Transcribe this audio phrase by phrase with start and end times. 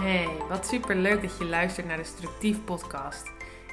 [0.00, 3.30] Hey, wat super leuk dat je luistert naar de Structief podcast.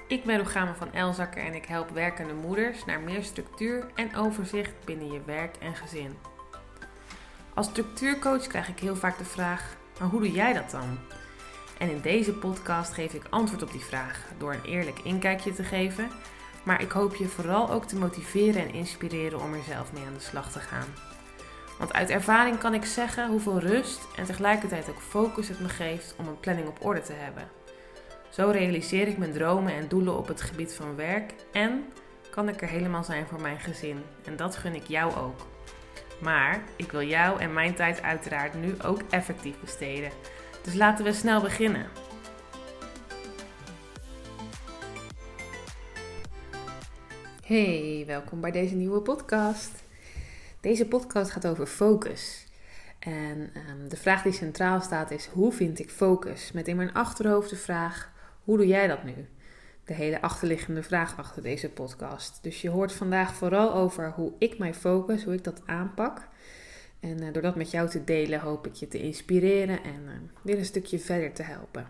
[0.07, 4.73] Ik ben Rogame van Elzakker en ik help werkende moeders naar meer structuur en overzicht
[4.85, 6.18] binnen je werk en gezin.
[7.54, 10.97] Als structuurcoach krijg ik heel vaak de vraag: maar hoe doe jij dat dan?
[11.77, 15.64] En in deze podcast geef ik antwoord op die vraag door een eerlijk inkijkje te
[15.64, 16.10] geven,
[16.64, 20.14] maar ik hoop je vooral ook te motiveren en inspireren om er zelf mee aan
[20.14, 21.14] de slag te gaan.
[21.78, 26.16] Want uit ervaring kan ik zeggen hoeveel rust en tegelijkertijd ook focus het me geeft
[26.18, 27.47] om een planning op orde te hebben.
[28.29, 31.83] Zo realiseer ik mijn dromen en doelen op het gebied van werk en
[32.30, 34.03] kan ik er helemaal zijn voor mijn gezin.
[34.25, 35.47] En dat gun ik jou ook.
[36.22, 40.11] Maar ik wil jou en mijn tijd uiteraard nu ook effectief besteden.
[40.64, 41.88] Dus laten we snel beginnen.
[47.45, 49.84] Hey, welkom bij deze nieuwe podcast.
[50.66, 52.47] Deze podcast gaat over focus.
[53.00, 56.52] En um, de vraag die centraal staat is: hoe vind ik focus?
[56.52, 58.11] Met in mijn achterhoofd de vraag:
[58.44, 59.13] hoe doe jij dat nu?
[59.83, 62.43] De hele achterliggende vraag achter deze podcast.
[62.43, 66.27] Dus je hoort vandaag vooral over hoe ik mij focus, hoe ik dat aanpak.
[66.99, 70.11] En uh, door dat met jou te delen, hoop ik je te inspireren en uh,
[70.41, 71.88] weer een stukje verder te helpen.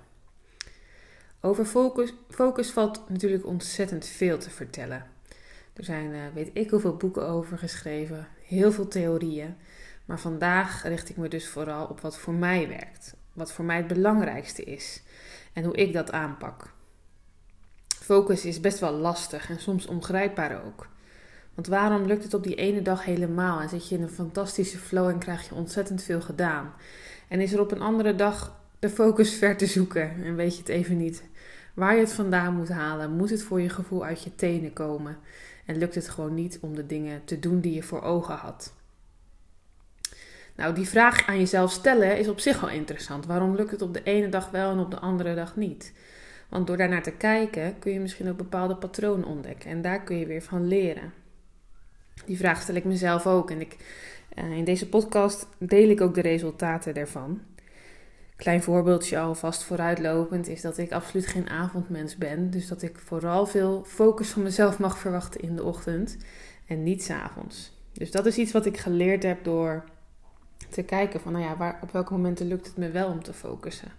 [1.41, 5.05] Over focus, focus valt natuurlijk ontzettend veel te vertellen.
[5.73, 9.55] Er zijn, uh, weet ik hoeveel boeken over geschreven, heel veel theorieën.
[10.05, 13.15] Maar vandaag richt ik me dus vooral op wat voor mij werkt.
[13.33, 15.01] Wat voor mij het belangrijkste is.
[15.53, 16.73] En hoe ik dat aanpak.
[17.87, 20.87] Focus is best wel lastig en soms ongrijpbaar ook.
[21.53, 24.77] Want waarom lukt het op die ene dag helemaal en zit je in een fantastische
[24.77, 26.73] flow en krijg je ontzettend veel gedaan?
[27.27, 30.59] En is er op een andere dag de focus ver te zoeken en weet je
[30.59, 31.23] het even niet?
[31.73, 35.17] Waar je het vandaan moet halen, moet het voor je gevoel uit je tenen komen?
[35.65, 38.73] En lukt het gewoon niet om de dingen te doen die je voor ogen had?
[40.55, 43.25] Nou, die vraag aan jezelf stellen is op zich al interessant.
[43.25, 45.93] Waarom lukt het op de ene dag wel en op de andere dag niet?
[46.49, 50.17] Want door daarnaar te kijken kun je misschien ook bepaalde patronen ontdekken en daar kun
[50.17, 51.13] je weer van leren.
[52.25, 53.77] Die vraag stel ik mezelf ook en ik,
[54.37, 57.41] uh, in deze podcast deel ik ook de resultaten daarvan.
[58.35, 62.49] Klein voorbeeldje alvast vooruitlopend is dat ik absoluut geen avondmens ben.
[62.49, 66.17] Dus dat ik vooral veel focus van mezelf mag verwachten in de ochtend
[66.67, 67.71] en niet s'avonds.
[67.93, 69.83] Dus dat is iets wat ik geleerd heb door
[70.69, 73.33] te kijken van, nou ja, waar, op welke momenten lukt het me wel om te
[73.33, 73.91] focussen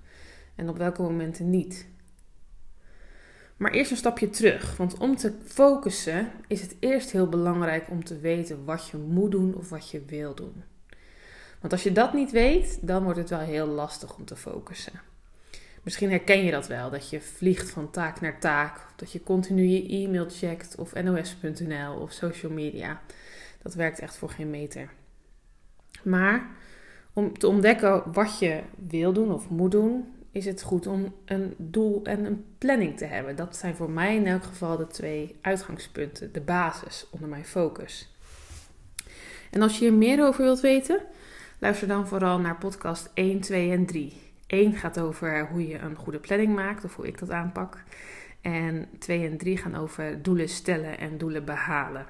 [0.55, 1.87] en op welke momenten niet.
[3.57, 8.05] Maar eerst een stapje terug, want om te focussen is het eerst heel belangrijk om
[8.05, 10.63] te weten wat je moet doen of wat je wil doen.
[11.67, 15.01] Want als je dat niet weet, dan wordt het wel heel lastig om te focussen.
[15.83, 19.23] Misschien herken je dat wel, dat je vliegt van taak naar taak, of dat je
[19.23, 23.01] continu je e-mail checkt of nos.nl of social media.
[23.63, 24.91] Dat werkt echt voor geen meter.
[26.03, 26.51] Maar
[27.13, 31.55] om te ontdekken wat je wil doen of moet doen, is het goed om een
[31.57, 33.37] doel en een planning te hebben.
[33.37, 38.15] Dat zijn voor mij in elk geval de twee uitgangspunten, de basis onder mijn focus.
[39.51, 41.01] En als je hier meer over wilt weten,
[41.59, 44.21] luister dan vooral naar podcast 1, 2 en 3.
[44.47, 47.83] 1 gaat over hoe je een goede planning maakt of hoe ik dat aanpak.
[48.41, 52.07] En 2 en 3 gaan over doelen stellen en doelen behalen.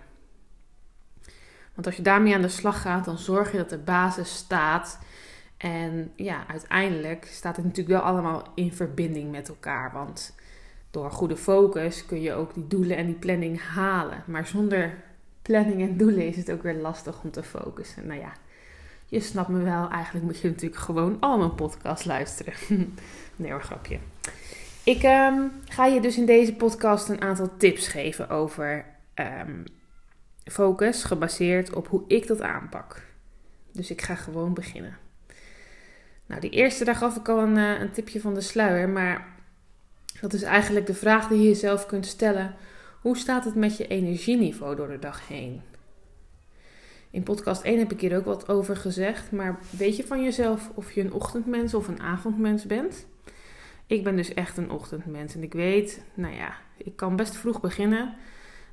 [1.75, 4.99] Want als je daarmee aan de slag gaat, dan zorg je dat de basis staat.
[5.57, 9.93] En ja, uiteindelijk staat het natuurlijk wel allemaal in verbinding met elkaar.
[9.93, 10.35] Want
[10.91, 14.23] door goede focus kun je ook die doelen en die planning halen.
[14.27, 15.05] Maar zonder
[15.43, 18.07] planning en doelen is het ook weer lastig om te focussen.
[18.07, 18.33] Nou ja,
[19.07, 19.91] je snapt me wel.
[19.91, 22.55] Eigenlijk moet je natuurlijk gewoon al mijn podcast luisteren.
[23.37, 23.99] nee hoor, grapje.
[24.85, 28.85] Ik um, ga je dus in deze podcast een aantal tips geven over
[29.15, 29.65] um,
[30.45, 33.03] focus gebaseerd op hoe ik dat aanpak.
[33.73, 34.97] Dus ik ga gewoon beginnen.
[36.27, 39.35] Nou, die eerste dag gaf ik al een, eh, een tipje van de sluier, maar
[40.21, 42.55] dat is eigenlijk de vraag die je jezelf kunt stellen.
[43.01, 45.63] Hoe staat het met je energieniveau door de dag heen?
[47.17, 50.71] In podcast 1 heb ik hier ook wat over gezegd, maar weet je van jezelf
[50.75, 53.07] of je een ochtendmens of een avondmens bent?
[53.87, 57.61] Ik ben dus echt een ochtendmens en ik weet, nou ja, ik kan best vroeg
[57.61, 58.15] beginnen.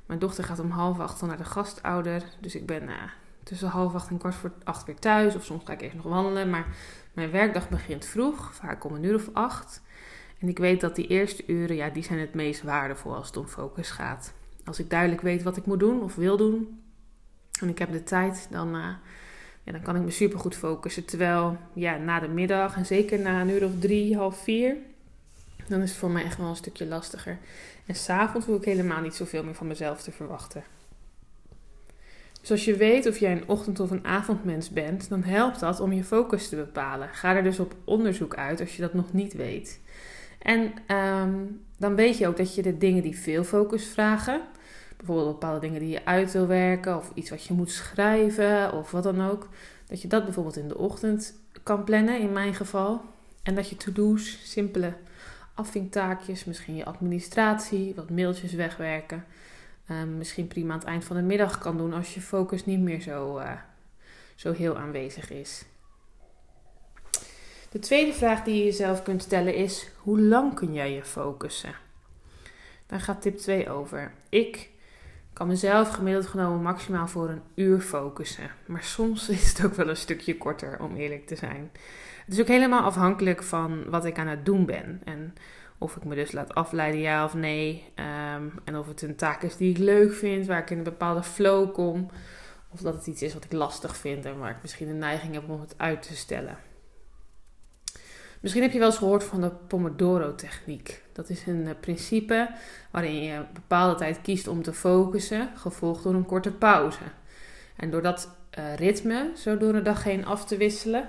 [0.06, 2.22] Mijn dochter gaat om half acht naar de gastouder.
[2.40, 2.94] Dus ik ben uh,
[3.42, 5.34] tussen half acht en kwart voor acht weer thuis.
[5.34, 6.50] Of soms ga ik even nog wandelen.
[6.50, 6.66] Maar
[7.12, 9.82] mijn werkdag begint vroeg, vaak om een uur of acht.
[10.38, 13.36] En ik weet dat die eerste uren, ja, die zijn het meest waardevol als het
[13.36, 14.32] om focus gaat.
[14.64, 16.82] Als ik duidelijk weet wat ik moet doen of wil doen.
[17.64, 18.88] En ik heb de tijd, dan, uh,
[19.62, 21.04] ja, dan kan ik me super goed focussen.
[21.04, 24.76] Terwijl, ja, na de middag en zeker na een uur of drie, half vier
[25.68, 27.38] dan is het voor mij echt wel een stukje lastiger.
[27.86, 30.62] En s'avonds hoef ik helemaal niet zoveel meer van mezelf te verwachten.
[32.40, 35.80] Dus als je weet of jij een ochtend- of een avondmens bent, dan helpt dat
[35.80, 37.08] om je focus te bepalen.
[37.08, 39.80] Ga er dus op onderzoek uit als je dat nog niet weet.
[40.38, 41.34] En ehm,
[41.78, 44.40] dan weet je ook dat je de dingen die veel focus vragen,
[45.06, 48.90] bijvoorbeeld bepaalde dingen die je uit wil werken, of iets wat je moet schrijven, of
[48.90, 49.48] wat dan ook,
[49.86, 53.00] dat je dat bijvoorbeeld in de ochtend kan plannen, in mijn geval.
[53.42, 54.92] En dat je to-do's, simpele
[55.54, 59.24] afvinktaakjes, misschien je administratie, wat mailtjes wegwerken,
[59.90, 62.80] um, misschien prima aan het eind van de middag kan doen als je focus niet
[62.80, 63.52] meer zo, uh,
[64.34, 65.64] zo heel aanwezig is.
[67.70, 71.74] De tweede vraag die je jezelf kunt stellen is: hoe lang kun jij je focussen?
[72.86, 74.12] Daar gaat tip 2 over.
[74.28, 74.70] Ik
[75.34, 78.50] kan mezelf gemiddeld genomen maximaal voor een uur focussen.
[78.66, 81.70] Maar soms is het ook wel een stukje korter, om eerlijk te zijn.
[82.24, 85.00] Het is ook helemaal afhankelijk van wat ik aan het doen ben.
[85.04, 85.34] En
[85.78, 87.92] of ik me dus laat afleiden, ja of nee.
[87.94, 90.84] Ehm, en of het een taak is die ik leuk vind, waar ik in een
[90.84, 92.10] bepaalde flow kom.
[92.68, 95.34] Of dat het iets is wat ik lastig vind en waar ik misschien een neiging
[95.34, 96.58] heb om het uit te stellen.
[98.44, 101.02] Misschien heb je wel eens gehoord van de Pomodoro-techniek.
[101.12, 102.50] Dat is een eh, principe
[102.90, 107.02] waarin je een bepaalde tijd kiest om te focussen, gevolgd door een korte pauze.
[107.76, 111.08] En door dat uh, ritme zo door de dag heen af te wisselen,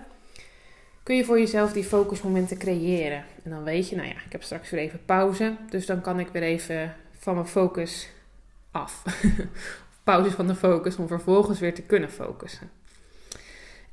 [1.04, 3.24] kun je voor jezelf die focusmomenten creëren.
[3.44, 6.20] En dan weet je, nou ja, ik heb straks weer even pauze, dus dan kan
[6.20, 8.10] ik weer even van mijn focus
[8.72, 9.04] af.
[10.04, 12.70] Pauze van de focus om vervolgens weer te kunnen focussen.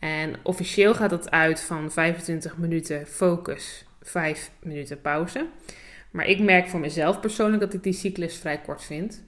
[0.03, 5.47] En officieel gaat dat uit van 25 minuten focus, 5 minuten pauze.
[6.11, 9.23] Maar ik merk voor mezelf persoonlijk dat ik die cyclus vrij kort vind.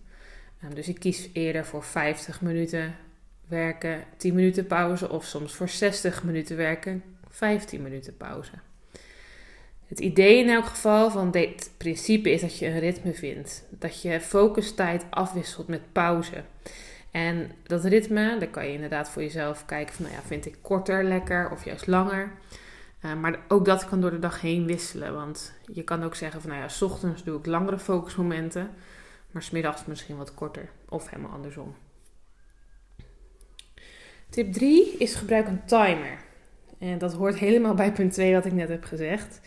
[0.62, 2.96] Ehm, dus ik kies eerder voor 50 minuten
[3.48, 8.52] werken, 10 minuten pauze of soms voor 60 minuten werken, 15 minuten pauze.
[9.86, 13.64] Het idee in elk geval van dit principe is dat je een ritme vindt.
[13.70, 16.44] Dat je focustijd afwisselt met pauze.
[17.14, 20.56] En dat ritme, daar kan je inderdaad voor jezelf kijken van, nou ja, vind ik
[20.62, 22.32] korter lekker of juist langer.
[23.04, 25.14] Uh, maar ook dat kan door de dag heen wisselen.
[25.14, 28.70] Want je kan ook zeggen van, nou ja, s ochtends doe ik langere focusmomenten,
[29.30, 30.68] maar smiddags misschien wat korter.
[30.88, 31.74] Of helemaal andersom.
[34.28, 36.18] Tip 3 is gebruik een timer.
[36.78, 39.40] En dat hoort helemaal bij punt 2 wat ik net heb gezegd.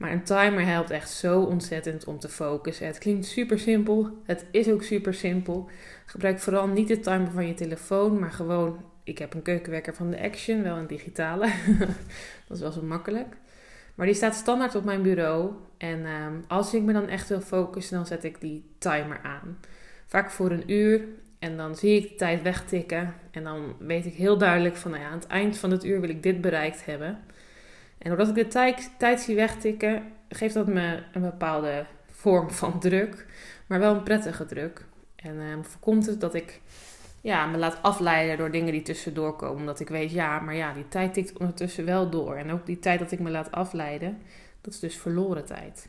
[0.00, 2.86] Maar een timer helpt echt zo ontzettend om te focussen.
[2.86, 4.08] Het klinkt super simpel.
[4.24, 5.68] Het is ook super simpel.
[6.06, 8.84] Gebruik vooral niet de timer van je telefoon, maar gewoon.
[9.04, 11.46] Ik heb een keukenwekker van de Action, wel een digitale.
[12.46, 13.36] dat is wel zo makkelijk.
[13.94, 15.50] Maar die staat standaard op mijn bureau.
[15.76, 19.58] En ehm, als ik me dan echt wil focussen, dan zet ik die timer aan.
[20.06, 21.04] Vaak voor een uur.
[21.38, 23.14] En dan zie ik de tijd wegtikken.
[23.30, 26.00] En dan weet ik heel duidelijk van, nou ja, aan het eind van het uur
[26.00, 27.18] wil ik dit bereikt hebben.
[28.00, 28.46] En doordat ik de
[28.98, 33.26] tijd, zie wegtikken, geeft dat me een bepaalde vorm van druk.
[33.66, 34.84] Maar wel een prettige druk.
[35.16, 36.60] En uh, voorkomt het dat ik
[37.20, 39.56] ja, me laat afleiden door dingen die tussendoor komen.
[39.56, 42.36] Omdat ik weet, ja, maar ja, die tijd tikt ondertussen wel door.
[42.36, 44.18] En ook die tijd dat ik me laat afleiden,
[44.60, 45.88] dat is dus verloren tijd.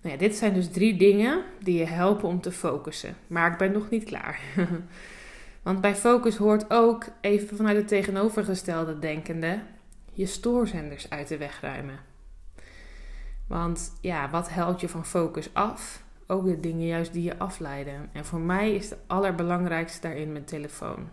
[0.00, 3.16] Nou ja, dit zijn dus drie dingen die je helpen om te focussen.
[3.26, 4.40] Maar ik ben nog niet klaar.
[5.62, 9.58] Want bij focus hoort ook, even vanuit het tegenovergestelde denkende,
[10.20, 11.98] je stoorzenders uit de weg ruimen.
[13.46, 16.02] Want ja, wat helpt je van focus af?
[16.26, 18.10] Ook de dingen juist die je afleiden.
[18.12, 21.08] En voor mij is het allerbelangrijkste daarin mijn telefoon.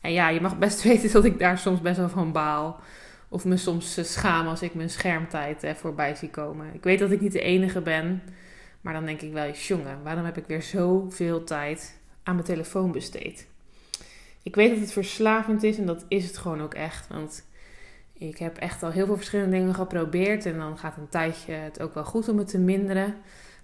[0.00, 2.80] En ja, je mag best weten dat ik daar soms best wel van baal.
[3.28, 6.74] Of me soms eh, schaam als ik mijn schermtijd eh, voorbij zie komen.
[6.74, 8.22] Ik weet dat ik niet de enige ben.
[8.80, 12.92] Maar dan denk ik wel, jongen, waarom heb ik weer zoveel tijd aan mijn telefoon
[12.92, 13.46] besteed?
[14.42, 17.08] Ik weet dat het verslavend is en dat is het gewoon ook echt.
[17.08, 17.44] Want
[18.18, 20.46] ik heb echt al heel veel verschillende dingen geprobeerd.
[20.46, 23.14] En dan gaat een tijdje het ook wel goed om het te minderen.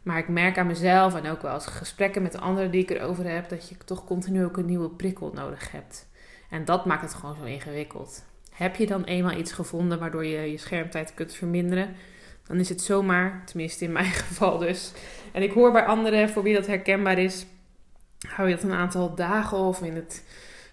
[0.03, 2.91] Maar ik merk aan mezelf en ook wel als gesprekken met de anderen die ik
[2.91, 6.09] erover heb, dat je toch continu ook een nieuwe prikkel nodig hebt.
[6.51, 8.25] En dat maakt het gewoon zo ingewikkeld.
[8.51, 11.95] Heb je dan eenmaal iets gevonden waardoor je je schermtijd kunt verminderen,
[12.47, 14.93] dan is het zomaar, tenminste in mijn geval dus.
[15.33, 17.47] En ik hoor bij anderen voor wie dat herkenbaar is,
[18.29, 20.25] hou je dat een aantal dagen of in het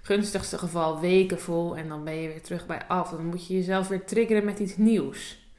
[0.07, 3.09] gunstigste geval weken vol en dan ben je weer terug bij af.
[3.09, 5.49] Dan moet je jezelf weer triggeren met iets nieuws.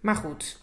[0.00, 0.58] Maar goed,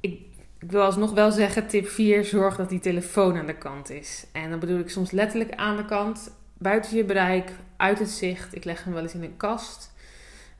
[0.00, 0.20] ik,
[0.58, 4.26] ik wil alsnog wel zeggen, tip 4, zorg dat die telefoon aan de kant is.
[4.32, 8.54] En dan bedoel ik soms letterlijk aan de kant, buiten je bereik, uit het zicht.
[8.54, 9.92] Ik leg hem wel eens in een kast.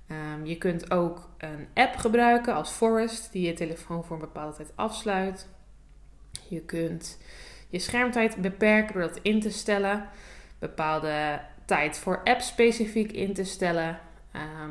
[0.06, 4.56] Ehm, je kunt ook een app gebruiken als Forest, die je telefoon voor een bepaalde
[4.56, 5.48] tijd afsluit.
[6.48, 7.18] Je kunt
[7.68, 10.08] je schermtijd beperken door dat in te stellen
[10.58, 13.98] bepaalde tijd voor apps specifiek in te stellen.
[14.32, 14.70] Ehm,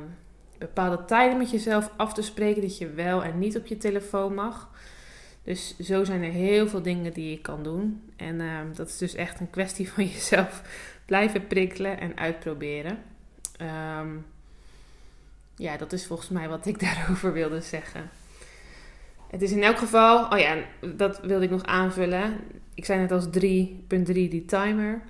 [0.57, 4.33] bepaalde tijden met jezelf af te spreken dat je wel en niet op je telefoon
[4.33, 4.69] mag.
[5.43, 8.09] Dus zo zijn er heel veel dingen die je kan doen.
[8.15, 10.61] En ehm, dat is dus echt een kwestie van jezelf
[11.05, 13.03] blijven prikkelen en uitproberen.
[13.57, 14.09] Ehm,
[15.55, 18.09] ja, dat is volgens mij wat ik daarover wilde zeggen.
[19.27, 20.57] Het is in elk geval, oh ja,
[20.95, 22.37] dat wilde ik nog aanvullen.
[22.73, 23.31] Ik zei net als 3.3
[24.13, 25.01] die timer.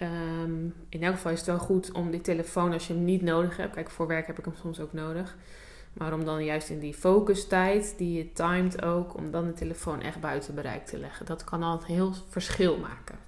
[0.00, 3.22] Ehm, in elk geval is het wel goed om die telefoon als je hem niet
[3.22, 3.74] nodig hebt.
[3.74, 5.36] Kijk, voor werk heb ik hem soms ook nodig.
[5.92, 10.02] Maar om dan juist in die focustijd, die je timed ook, om dan de telefoon
[10.02, 11.26] echt buiten bereik te leggen.
[11.26, 13.18] Dat kan al een heel verschil maken.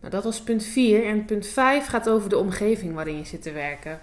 [0.00, 1.06] Nou, dat was punt 4.
[1.06, 4.00] En punt 5 gaat over de omgeving waarin je zit te werken.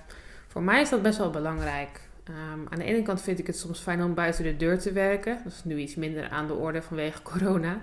[0.48, 2.02] Voor mij is dat best wel belangrijk.
[2.24, 4.92] Ehm, aan de ene kant vind ik het soms fijn om buiten de deur te
[4.92, 5.42] werken.
[5.44, 7.82] Dat is nu iets minder aan de orde vanwege corona.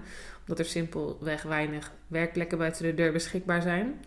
[0.49, 4.01] Omdat er simpelweg weinig werkplekken buiten de deur beschikbaar zijn.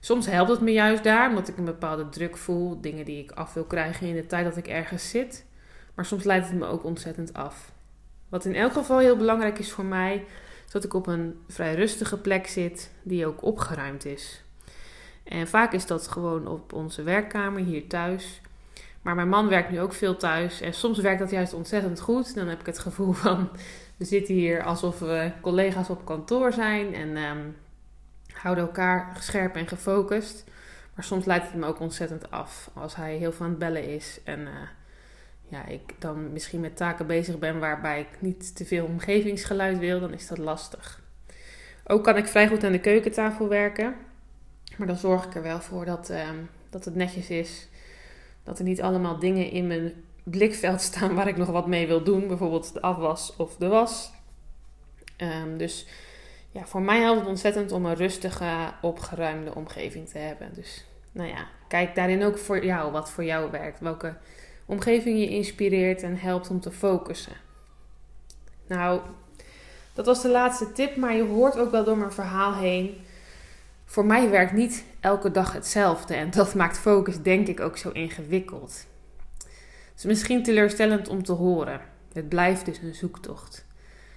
[0.00, 2.80] Soms helpt het me juist daar, omdat ik een bepaalde druk voel.
[2.80, 5.44] Dingen die ik af wil krijgen in de tijd dat ik ergens zit.
[5.94, 7.72] Maar soms leidt het me ook ontzettend af.
[8.28, 10.24] Wat in elk geval heel belangrijk is voor mij,
[10.66, 14.42] is dat ik op een vrij rustige plek zit die ook opgeruimd is.
[15.24, 18.40] En vaak is dat gewoon op onze werkkamer hier thuis.
[19.02, 20.60] Maar mijn man werkt nu ook veel thuis.
[20.60, 22.34] En soms werkt dat juist ontzettend goed.
[22.34, 23.50] Dan heb ik het gevoel van
[24.02, 26.94] we zitten hier alsof we collega's op kantoor zijn.
[26.94, 27.56] En um,
[28.32, 30.44] houden elkaar scherp en gefocust.
[30.94, 32.70] Maar soms leidt het me ook ontzettend af.
[32.74, 34.20] Als hij heel aan het bellen is.
[34.24, 34.48] En uh,
[35.48, 40.00] ja, ik dan misschien met taken bezig ben waarbij ik niet te veel omgevingsgeluid wil.
[40.00, 41.00] Dan is dat lastig.
[41.86, 43.94] Ook kan ik vrij goed aan de keukentafel werken.
[44.76, 47.68] Maar dan zorg ik er wel voor dat, um, dat het netjes is
[48.42, 49.92] dat er niet allemaal dingen in mijn
[50.22, 52.28] blikveld staan waar ik nog wat mee wil doen.
[52.28, 54.12] Bijvoorbeeld de afwas of de was.
[55.18, 55.86] Um, dus
[56.50, 60.54] ja, voor mij helpt het ontzettend om een rustige, opgeruimde omgeving te hebben.
[60.54, 63.80] Dus nou ja, kijk daarin ook voor jou wat voor jou werkt.
[63.80, 64.16] Welke
[64.66, 67.36] omgeving je inspireert en helpt om te focussen.
[68.66, 69.00] Nou,
[69.94, 73.04] dat was de laatste tip, maar je hoort ook wel door mijn verhaal heen
[73.92, 77.90] voor mij werkt niet elke dag hetzelfde en dat maakt focus denk ik ook zo
[77.90, 78.86] ingewikkeld.
[79.92, 81.80] Het is misschien teleurstellend om te horen.
[82.12, 83.66] Het blijft dus een zoektocht.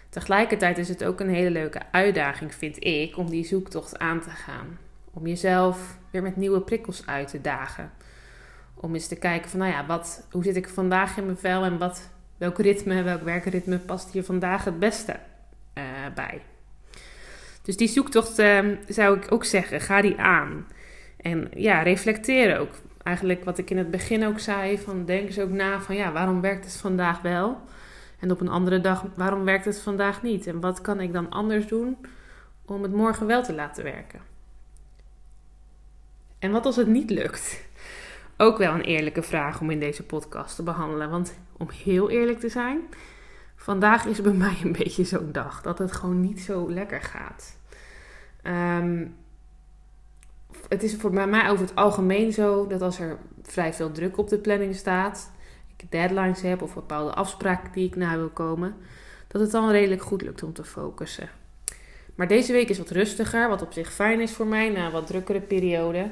[0.10, 4.30] Tegelijkertijd is het ook een hele leuke uitdaging, vind ik, om die zoektocht aan te
[4.30, 4.78] gaan.
[5.14, 7.92] Om jezelf weer met nieuwe prikkels uit te dagen.
[8.74, 11.64] Om eens te kijken van, nou ja, wat, hoe zit ik vandaag in mijn vel
[11.64, 15.20] en wat, welk ritme, welk werkritme past hier vandaag het beste
[15.78, 15.84] uh,
[16.16, 16.42] bij.
[17.62, 20.68] Dus die zoektocht ehm, zou ik ook zeggen, ga die aan.
[21.18, 22.74] En ja, reflecteer ook.
[23.06, 26.12] Eigenlijk wat ik in het begin ook zei, van denk eens ook na van ja,
[26.12, 27.62] waarom werkt het vandaag wel?
[28.20, 30.48] En op een andere dag, waarom werkt het vandaag niet?
[30.48, 31.98] En wat kan ik dan anders doen
[32.66, 34.20] om het morgen wel te laten werken?
[36.40, 37.64] En wat als het niet lukt?
[38.38, 41.10] Ook wel een eerlijke vraag om in deze podcast te behandelen.
[41.10, 42.80] Want om heel eerlijk te zijn,
[43.56, 47.58] vandaag is bij mij een beetje zo'n dag dat het gewoon niet zo lekker gaat.
[48.44, 49.16] Um,
[50.70, 54.30] het is voor mij over het algemeen zo dat als er vrij veel druk op
[54.30, 55.32] de planning staat,
[55.78, 58.76] ik deadlines heb of bepaalde afspraken die ik na wil komen,
[59.28, 61.30] dat het dan redelijk goed lukt om te focussen.
[62.16, 64.92] Maar deze week is wat rustiger, wat op zich fijn is voor mij na een
[64.92, 66.12] wat drukkere periode.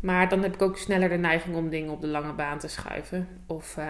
[0.00, 2.68] Maar dan heb ik ook sneller de neiging om dingen op de lange baan te
[2.68, 3.28] schuiven.
[3.46, 3.86] Of uh,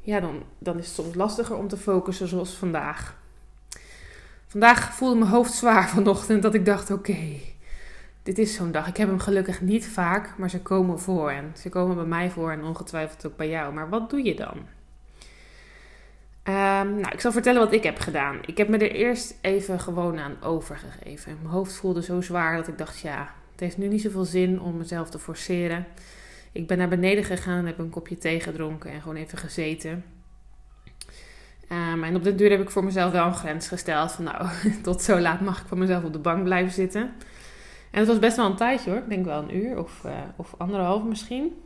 [0.00, 3.16] ja, dan, dan is het soms lastiger om te focussen zoals vandaag.
[4.46, 7.16] Vandaag voelde mijn hoofd zwaar vanochtend dat ik dacht: oké,
[8.24, 8.88] dit is zo'n dag.
[8.88, 11.30] Ik heb hem gelukkig niet vaak, maar ze komen voor.
[11.30, 13.72] En ze komen bij mij voor en ongetwijfeld ook bij jou.
[13.72, 14.56] Maar wat doe je dan?
[16.48, 18.38] Um, nou, ik zal vertellen wat ik heb gedaan.
[18.46, 21.36] Ik heb me er eerst even gewoon aan overgegeven.
[21.42, 24.60] Mijn hoofd voelde zo zwaar dat ik dacht: ja, het heeft nu niet zoveel zin
[24.60, 25.86] om mezelf te forceren.
[26.52, 30.04] Ik ben naar beneden gegaan, heb een kopje thee gedronken en gewoon even gezeten.
[31.72, 34.12] Um, en op de duur heb ik voor mezelf wel een grens gesteld.
[34.12, 34.48] Van nou,
[34.82, 37.10] tot zo laat mag ik voor mezelf op de bank blijven zitten.
[37.94, 38.98] En het was best wel een tijdje hoor.
[38.98, 41.62] Ik denk wel een uur of, uh, of anderhalf misschien.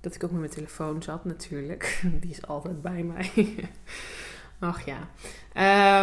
[0.00, 2.02] Dat ik ook met mijn telefoon zat natuurlijk.
[2.20, 3.30] Die is altijd bij mij.
[4.58, 4.98] Ach ja.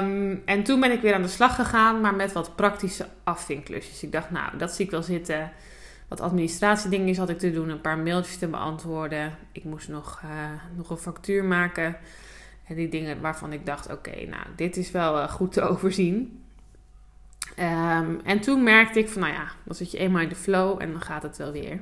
[0.02, 4.04] Um, en toen ben ik weer aan de slag gegaan, maar met wat praktische afvinklusjes.
[4.04, 5.52] Ik dacht, nou, dat zie ik wel zitten.
[6.08, 7.70] Wat administratiedingen had ik te doen.
[7.70, 9.36] Een paar mailtjes te beantwoorden.
[9.52, 10.30] Ik moest nog, uh,
[10.76, 11.98] nog een factuur maken.
[12.68, 16.39] En die dingen waarvan ik dacht, oké, nou, dit is wel uh, goed te overzien.
[17.60, 20.82] Um, en toen merkte ik van, nou ja, dan zit je eenmaal in de flow
[20.82, 21.82] en dan gaat het wel weer.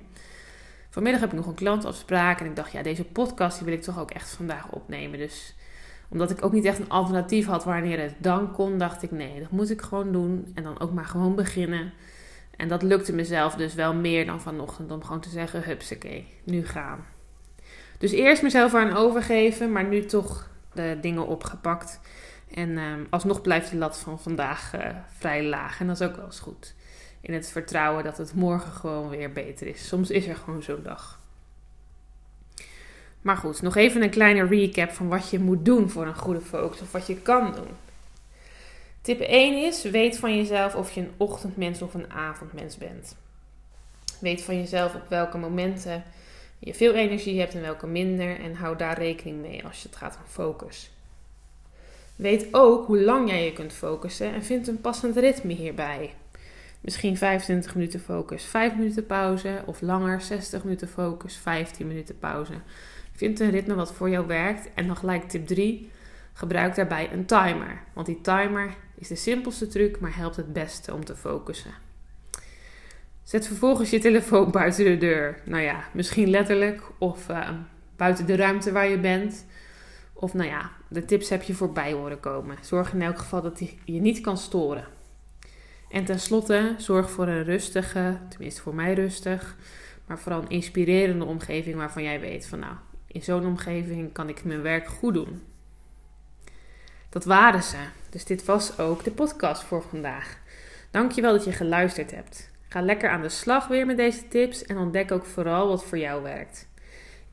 [0.89, 3.81] Vanmiddag heb ik nog een klantafspraak en ik dacht, ja, deze podcast die wil ik
[3.81, 5.19] toch ook echt vandaag opnemen.
[5.19, 5.55] Dus
[6.09, 9.39] omdat ik ook niet echt een alternatief had wanneer het dan kon, dacht ik, nee,
[9.39, 10.51] dat moet ik gewoon doen.
[10.53, 11.93] En dan ook maar gewoon beginnen.
[12.55, 16.65] En dat lukte mezelf dus wel meer dan vanochtend om gewoon te zeggen, hupsakee, nu
[16.65, 17.05] gaan.
[17.97, 21.99] Dus eerst mezelf aan overgeven, maar nu toch de dingen opgepakt.
[22.53, 25.79] En ehm, alsnog blijft de lat van vandaag eh, vrij laag.
[25.79, 26.73] En dat is ook wel eens goed.
[27.21, 29.87] In het vertrouwen dat het morgen gewoon weer beter is.
[29.87, 31.19] Soms is er gewoon zo'n dag.
[33.21, 36.41] Maar goed, nog even een kleine recap van wat je moet doen voor een goede
[36.41, 36.81] focus.
[36.81, 37.67] Of wat je kan doen.
[39.01, 43.15] Tip 1 is: weet van jezelf of je een ochtendmens of een avondmens bent.
[44.19, 46.03] Weet van jezelf op welke momenten
[46.59, 48.39] je veel energie hebt en welke minder.
[48.39, 50.91] En hou daar rekening mee als het gaat om focus.
[52.17, 56.13] Weet ook hoe lang jij je kunt focussen en vind een passend ritme hierbij.
[56.81, 62.53] Misschien 25 minuten focus, 5 minuten pauze of langer 60 minuten focus, 15 minuten pauze.
[63.11, 65.91] Vind een ritme wat voor jou werkt en dan gelijk tip 3.
[66.33, 70.93] Gebruik daarbij een timer, want die timer is de simpelste truc, maar helpt het beste
[70.93, 71.71] om te focussen.
[73.23, 75.39] Zet vervolgens je telefoon buiten de deur.
[75.45, 77.49] Nou ja, misschien letterlijk of uh,
[77.95, 79.45] buiten de ruimte waar je bent.
[80.19, 82.57] Of nou ja, de tips heb je voorbij horen komen.
[82.61, 84.85] Zorg in elk geval dat hij je niet kan storen.
[85.89, 89.55] En tenslotte, zorg voor een rustige, tenminste voor mij rustig,
[90.05, 92.73] maar vooral een inspirerende omgeving waarvan jij weet van nou,
[93.07, 95.41] in zo'n omgeving kan ik mijn werk goed doen.
[97.09, 97.77] Dat waren ze.
[98.09, 100.37] Dus dit was ook de podcast voor vandaag.
[100.91, 102.51] Dankjewel dat je geluisterd hebt.
[102.67, 105.97] Ga lekker aan de slag weer met deze tips en ontdek ook vooral wat voor
[105.97, 106.66] jou werkt.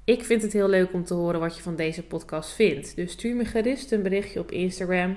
[0.05, 2.97] Ik vind het heel leuk om te horen wat je van deze podcast vindt.
[2.97, 5.17] Dus stuur me gerust een berichtje op Instagram.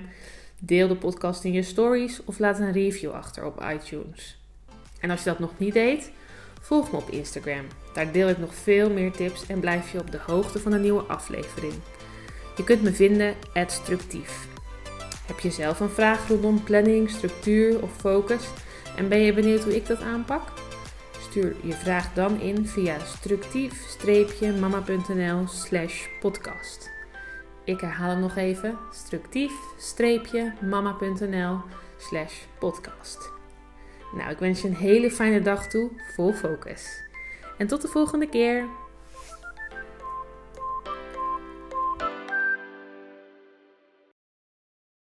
[0.59, 4.37] Deel de podcast in je stories of laat een review achter op iTunes.
[4.99, 6.11] En als je dat nog niet deed,
[6.61, 7.65] volg me op Instagram.
[7.93, 10.81] Daar deel ik nog veel meer tips en blijf je op de hoogte van een
[10.81, 11.73] nieuwe aflevering.
[12.57, 13.35] Je kunt me vinden
[13.67, 14.47] @structief.
[15.25, 18.43] Heb je zelf een vraag rondom planning, structuur of focus
[18.97, 20.66] en ben je benieuwd hoe ik dat aanpak?
[21.29, 26.91] Stuur je vraag dan in via structief-mama.nl slash podcast.
[27.63, 28.77] Ik herhaal hem nog even.
[28.91, 31.57] structief-mama.nl
[31.97, 33.31] slash podcast.
[34.15, 37.03] Nou, ik wens je een hele fijne dag toe, vol focus.
[37.57, 38.65] En tot de volgende keer.